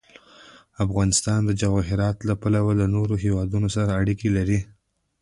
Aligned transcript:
افغانستان 0.85 1.39
د 1.45 1.51
جواهرات 1.61 2.17
له 2.27 2.33
پلوه 2.41 2.71
له 2.79 2.85
نورو 2.95 3.15
هېوادونو 3.23 3.67
سره 3.75 3.91
اړیکې 4.01 4.29
لري. 4.37 4.59